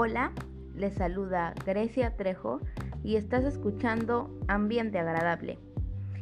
Hola, 0.00 0.30
les 0.76 0.94
saluda 0.94 1.54
Grecia 1.66 2.14
Trejo 2.14 2.60
y 3.02 3.16
estás 3.16 3.42
escuchando 3.42 4.30
Ambiente 4.46 5.00
Agradable. 5.00 5.58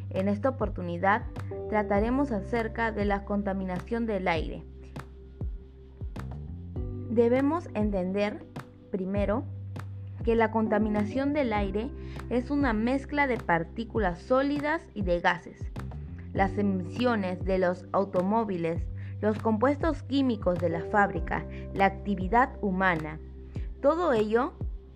En 0.09 0.27
esta 0.29 0.49
oportunidad 0.49 1.27
trataremos 1.69 2.31
acerca 2.31 2.91
de 2.91 3.05
la 3.05 3.23
contaminación 3.23 4.07
del 4.07 4.27
aire. 4.29 4.63
Debemos 7.11 7.69
entender, 7.75 8.43
primero, 8.89 9.43
que 10.23 10.35
la 10.35 10.49
contaminación 10.49 11.33
del 11.33 11.53
aire 11.53 11.91
es 12.31 12.49
una 12.49 12.73
mezcla 12.73 13.27
de 13.27 13.37
partículas 13.37 14.17
sólidas 14.17 14.81
y 14.95 15.03
de 15.03 15.19
gases. 15.19 15.71
Las 16.33 16.57
emisiones 16.57 17.45
de 17.45 17.59
los 17.59 17.85
automóviles, 17.91 18.81
los 19.21 19.37
compuestos 19.37 20.01
químicos 20.01 20.57
de 20.57 20.69
la 20.69 20.81
fábrica, 20.85 21.45
la 21.75 21.85
actividad 21.85 22.57
humana, 22.61 23.19
todo 23.87 24.11
ello 24.11 24.51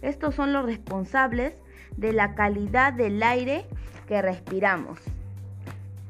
Estos 0.02 0.34
son 0.34 0.52
los 0.52 0.66
responsables 0.66 1.54
de 1.96 2.12
la 2.12 2.34
calidad 2.34 2.92
del 2.92 3.22
aire 3.22 3.64
que 4.06 4.20
respiramos. 4.20 5.00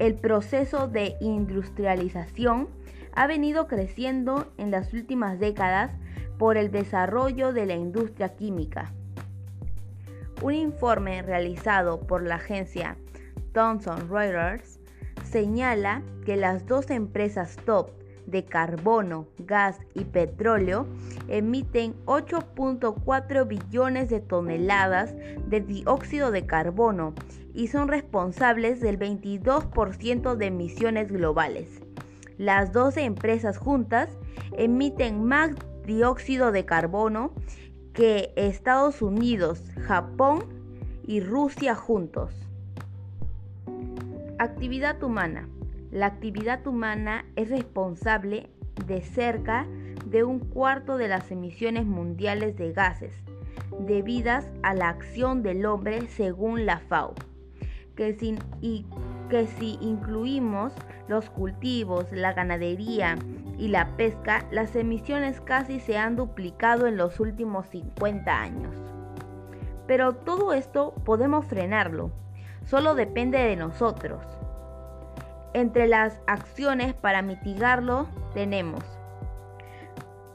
El 0.01 0.15
proceso 0.15 0.89
de 0.89 1.15
industrialización 1.21 2.69
ha 3.15 3.27
venido 3.27 3.69
creciendo 3.69 4.53
en 4.59 4.71
las 4.71 4.93
últimas 4.93 5.39
décadas 5.39 5.93
por 6.37 6.57
el 6.57 6.71
desarrollo 6.71 7.53
de 7.53 7.67
la 7.67 7.75
industria 7.75 8.37
química 8.37 8.93
un 10.43 10.54
informe 10.54 11.22
realizado 11.22 12.00
por 12.00 12.22
la 12.22 12.37
agencia 12.37 12.97
Thomson 13.53 14.09
Reuters 14.09 14.78
señala 15.25 16.03
que 16.25 16.37
las 16.37 16.66
dos 16.66 16.91
empresas 16.91 17.56
top 17.65 17.91
de 18.26 18.44
carbono, 18.44 19.26
gas 19.38 19.78
y 19.94 20.04
petróleo 20.04 20.87
emiten 21.28 21.94
8.4 22.04 23.47
billones 23.49 24.10
de 24.10 24.21
toneladas 24.21 25.15
de 25.47 25.60
dióxido 25.60 26.31
de 26.31 26.47
carbono 26.47 27.15
y 27.55 27.69
son 27.69 27.88
responsables 27.88 28.81
del 28.81 28.99
22% 28.99 30.37
de 30.37 30.47
emisiones 30.47 31.10
globales. 31.10 31.81
Las 32.37 32.72
12 32.72 33.03
empresas 33.03 33.59
juntas 33.59 34.10
emiten 34.56 35.25
más 35.25 35.50
dióxido 35.84 36.53
de 36.53 36.66
carbono 36.66 37.32
que 37.99 38.33
Estados 38.37 39.03
Unidos, 39.03 39.61
Japón 39.83 40.45
y 41.05 41.19
Rusia 41.19 41.75
juntos. 41.75 42.33
Actividad 44.39 45.03
humana. 45.03 45.49
La 45.91 46.07
actividad 46.07 46.65
humana 46.65 47.25
es 47.35 47.51
responsable 47.51 48.51
de 48.87 49.03
cerca 49.03 49.67
de 50.07 50.23
un 50.23 50.39
cuarto 50.39 50.97
de 50.97 51.09
las 51.09 51.33
emisiones 51.33 51.87
mundiales 51.87 52.57
de 52.57 52.73
gases 52.73 53.17
debidas 53.81 54.47
a 54.63 54.75
la 54.75 54.91
acción 54.91 55.43
del 55.43 55.67
hombre 55.67 56.07
según 56.07 56.67
la 56.67 56.79
FAO, 56.79 57.17
que 57.97 58.17
que 59.29 59.47
si 59.59 59.77
incluimos 59.81 60.73
los 61.09 61.31
cultivos, 61.31 62.13
la 62.13 62.33
ganadería 62.33 63.19
y 63.59 63.69
la 63.69 63.97
pesca, 63.97 64.47
las 64.51 64.75
emisiones 64.77 65.41
casi 65.41 65.81
se 65.81 65.99
han 65.99 66.17
duplicado 66.17 66.87
en 66.87 66.97
los 66.97 67.21
últimos 67.21 67.67
50 67.67 68.41
años. 68.41 68.75
Pero 69.87 70.15
todo 70.15 70.53
esto 70.53 70.95
podemos 71.05 71.45
frenarlo, 71.47 72.11
solo 72.65 72.95
depende 72.95 73.39
de 73.39 73.57
nosotros. 73.57 74.23
Entre 75.55 75.89
las 75.89 76.21
acciones 76.27 76.95
para 76.95 77.21
mitigarlo 77.23 78.07
tenemos 78.33 78.85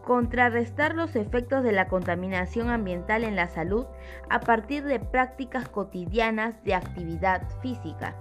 contrarrestar 0.03 0.95
los 0.95 1.15
efectos 1.15 1.63
de 1.63 1.71
la 1.71 1.87
contaminación 1.87 2.69
ambiental 2.69 3.23
en 3.23 3.37
la 3.37 3.47
salud 3.47 3.85
a 4.29 4.41
partir 4.41 4.83
de 4.83 4.99
prácticas 4.99 5.69
cotidianas 5.69 6.61
de 6.65 6.73
actividad 6.73 7.47
física 7.61 8.13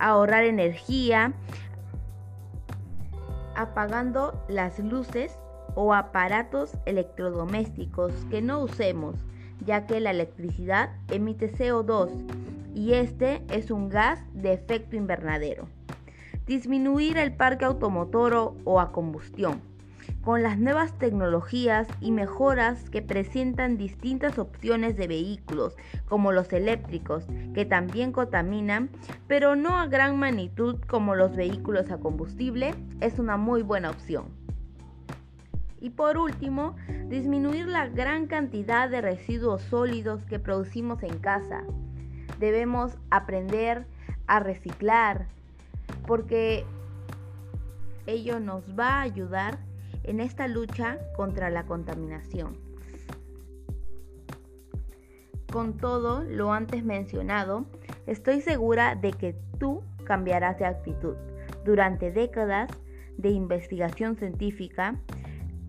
ahorrar 0.00 0.44
energía 0.44 1.32
apagando 3.60 4.44
las 4.48 4.78
luces 4.78 5.38
o 5.74 5.94
aparatos 5.94 6.76
electrodomésticos 6.86 8.12
que 8.30 8.42
no 8.42 8.60
usemos, 8.60 9.16
ya 9.64 9.86
que 9.86 10.00
la 10.00 10.10
electricidad 10.10 10.90
emite 11.08 11.52
CO2 11.52 12.10
y 12.74 12.94
este 12.94 13.42
es 13.48 13.70
un 13.70 13.88
gas 13.88 14.20
de 14.32 14.52
efecto 14.52 14.96
invernadero. 14.96 15.68
Disminuir 16.46 17.18
el 17.18 17.34
parque 17.36 17.64
automotor 17.64 18.54
o 18.64 18.80
a 18.80 18.92
combustión 18.92 19.69
con 20.22 20.42
las 20.42 20.58
nuevas 20.58 20.92
tecnologías 20.98 21.88
y 22.00 22.12
mejoras 22.12 22.90
que 22.90 23.00
presentan 23.00 23.78
distintas 23.78 24.38
opciones 24.38 24.96
de 24.96 25.06
vehículos, 25.06 25.76
como 26.08 26.32
los 26.32 26.52
eléctricos, 26.52 27.24
que 27.54 27.64
también 27.64 28.12
contaminan, 28.12 28.90
pero 29.26 29.56
no 29.56 29.78
a 29.78 29.86
gran 29.86 30.18
magnitud 30.18 30.76
como 30.86 31.14
los 31.14 31.34
vehículos 31.34 31.90
a 31.90 31.98
combustible, 31.98 32.74
es 33.00 33.18
una 33.18 33.36
muy 33.38 33.62
buena 33.62 33.90
opción. 33.90 34.26
Y 35.80 35.90
por 35.90 36.18
último, 36.18 36.76
disminuir 37.08 37.66
la 37.66 37.88
gran 37.88 38.26
cantidad 38.26 38.90
de 38.90 39.00
residuos 39.00 39.62
sólidos 39.62 40.22
que 40.26 40.38
producimos 40.38 41.02
en 41.02 41.18
casa. 41.18 41.62
Debemos 42.38 42.98
aprender 43.10 43.86
a 44.26 44.40
reciclar 44.40 45.26
porque 46.06 46.66
ello 48.06 48.40
nos 48.40 48.78
va 48.78 48.98
a 48.98 49.02
ayudar 49.02 49.58
en 50.10 50.18
esta 50.18 50.48
lucha 50.48 50.98
contra 51.16 51.50
la 51.50 51.66
contaminación. 51.66 52.56
Con 55.52 55.76
todo 55.76 56.24
lo 56.24 56.52
antes 56.52 56.84
mencionado, 56.84 57.66
estoy 58.08 58.40
segura 58.40 58.96
de 58.96 59.12
que 59.12 59.36
tú 59.60 59.84
cambiarás 60.04 60.58
de 60.58 60.66
actitud. 60.66 61.14
Durante 61.64 62.10
décadas 62.10 62.68
de 63.18 63.28
investigación 63.28 64.16
científica, 64.16 64.96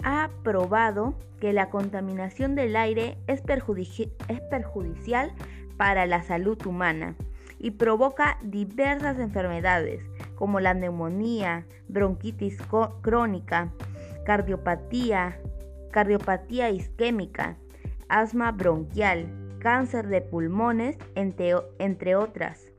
ha 0.04 0.32
probado 0.44 1.14
que 1.40 1.54
la 1.54 1.70
contaminación 1.70 2.56
del 2.56 2.76
aire 2.76 3.20
es, 3.28 3.44
es, 4.28 4.42
perjudicial 4.50 5.34
para 5.78 6.08
la 6.08 6.24
salud 6.24 6.58
humana 6.66 7.16
y 7.60 7.72
provoca 7.72 8.40
diversas 8.42 9.20
enfermedades 9.20 10.04
como 10.34 10.60
la 10.60 10.74
neumonía, 10.74 11.68
bronquitis 11.88 12.58
crónica, 13.02 13.72
cardiopatía, 14.26 15.40
cardiopatía 15.92 16.70
isquémica, 16.70 17.58
asma 18.10 18.52
bronquial, 18.52 19.28
cáncer 19.60 20.08
de 20.08 20.22
pulmones, 20.22 20.98
entre, 21.16 22.16
otras 22.16 22.72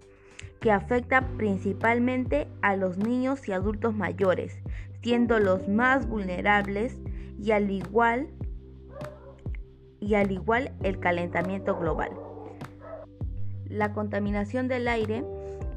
que 0.60 0.70
afecta 0.70 1.26
principalmente 1.36 2.46
a 2.62 2.76
los 2.76 2.96
niños 2.96 3.48
y 3.48 3.52
adultos 3.52 3.94
mayores, 3.94 4.56
siendo 5.02 5.40
los 5.40 5.68
más 5.68 6.08
vulnerables 6.08 6.96
y 7.36 7.50
al 7.50 7.70
igual 7.70 8.28
y 9.98 10.14
al 10.14 10.30
igual 10.30 10.72
el 10.84 11.00
calentamiento 11.00 11.76
global. 11.76 12.10
La 13.68 13.92
contaminación 13.92 14.68
del 14.68 14.86
aire 14.86 15.24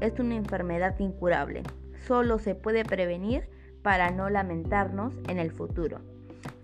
es 0.00 0.20
una 0.20 0.36
enfermedad 0.36 0.96
incurable. 1.00 1.64
Solo 2.06 2.38
se 2.38 2.54
puede 2.54 2.84
prevenir 2.84 3.48
para 3.86 4.10
no 4.10 4.28
lamentarnos 4.30 5.14
en 5.28 5.38
el 5.38 5.52
futuro. 5.52 6.00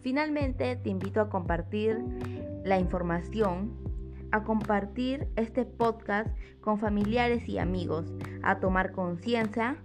Finalmente, 0.00 0.74
te 0.74 0.90
invito 0.90 1.20
a 1.20 1.28
compartir 1.30 2.00
la 2.64 2.80
información 2.80 3.80
a 4.32 4.42
compartir 4.42 5.28
este 5.36 5.64
podcast 5.64 6.28
con 6.60 6.80
familiares 6.80 7.48
y 7.48 7.58
amigos, 7.58 8.12
a 8.42 8.58
tomar 8.58 8.90
conciencia 8.90 9.76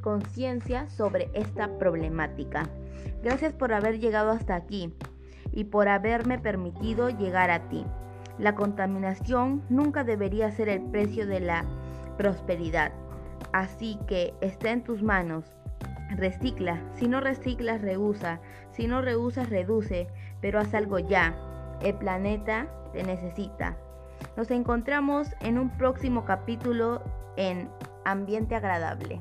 conciencia 0.00 0.90
sobre 0.90 1.30
esta 1.34 1.78
problemática. 1.78 2.68
Gracias 3.22 3.52
por 3.52 3.72
haber 3.72 4.00
llegado 4.00 4.32
hasta 4.32 4.56
aquí 4.56 4.92
y 5.52 5.62
por 5.62 5.86
haberme 5.86 6.40
permitido 6.40 7.10
llegar 7.10 7.52
a 7.52 7.68
ti. 7.68 7.86
La 8.40 8.56
contaminación 8.56 9.62
nunca 9.68 10.02
debería 10.02 10.50
ser 10.50 10.68
el 10.68 10.82
precio 10.82 11.28
de 11.28 11.38
la 11.38 11.64
prosperidad. 12.18 12.90
Así 13.52 14.00
que 14.08 14.34
está 14.40 14.72
en 14.72 14.82
tus 14.82 15.00
manos. 15.04 15.61
Recicla. 16.16 16.80
Si 16.94 17.08
no 17.08 17.20
reciclas, 17.20 17.80
reusa. 17.80 18.40
Si 18.72 18.86
no 18.86 19.02
reusas, 19.02 19.50
reduce. 19.50 20.08
Pero 20.40 20.60
haz 20.60 20.74
algo 20.74 20.98
ya. 20.98 21.34
El 21.82 21.94
planeta 21.94 22.68
te 22.92 23.02
necesita. 23.02 23.76
Nos 24.36 24.50
encontramos 24.50 25.28
en 25.40 25.58
un 25.58 25.70
próximo 25.76 26.24
capítulo 26.24 27.02
en 27.36 27.68
Ambiente 28.04 28.54
Agradable. 28.54 29.20